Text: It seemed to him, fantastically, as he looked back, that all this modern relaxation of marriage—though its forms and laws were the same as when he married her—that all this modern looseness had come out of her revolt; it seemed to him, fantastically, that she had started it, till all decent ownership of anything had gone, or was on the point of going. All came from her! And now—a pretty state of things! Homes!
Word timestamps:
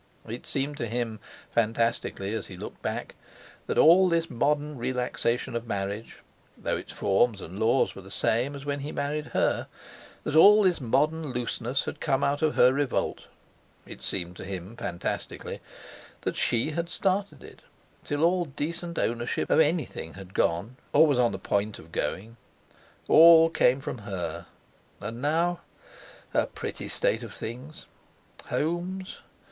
It 0.27 0.47
seemed 0.47 0.77
to 0.77 0.87
him, 0.87 1.19
fantastically, 1.51 2.33
as 2.33 2.47
he 2.47 2.57
looked 2.57 2.81
back, 2.81 3.13
that 3.67 3.77
all 3.77 4.09
this 4.09 4.31
modern 4.31 4.75
relaxation 4.79 5.55
of 5.55 5.67
marriage—though 5.67 6.75
its 6.75 6.91
forms 6.91 7.39
and 7.39 7.59
laws 7.59 7.93
were 7.93 8.01
the 8.01 8.09
same 8.09 8.55
as 8.55 8.65
when 8.65 8.79
he 8.79 8.91
married 8.91 9.27
her—that 9.27 10.35
all 10.35 10.63
this 10.63 10.81
modern 10.81 11.27
looseness 11.29 11.85
had 11.85 11.99
come 11.99 12.23
out 12.23 12.41
of 12.41 12.55
her 12.55 12.73
revolt; 12.73 13.27
it 13.85 14.01
seemed 14.01 14.35
to 14.37 14.43
him, 14.43 14.75
fantastically, 14.75 15.59
that 16.21 16.35
she 16.35 16.71
had 16.71 16.89
started 16.89 17.43
it, 17.43 17.59
till 18.03 18.23
all 18.23 18.45
decent 18.45 18.97
ownership 18.97 19.51
of 19.51 19.59
anything 19.59 20.15
had 20.15 20.33
gone, 20.33 20.77
or 20.93 21.05
was 21.05 21.19
on 21.19 21.31
the 21.31 21.37
point 21.37 21.77
of 21.77 21.91
going. 21.91 22.37
All 23.07 23.51
came 23.51 23.79
from 23.79 23.99
her! 23.99 24.47
And 24.99 25.21
now—a 25.21 26.47
pretty 26.47 26.89
state 26.89 27.21
of 27.21 27.35
things! 27.35 27.85
Homes! 28.47 29.17